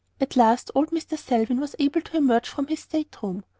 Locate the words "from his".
2.49-2.79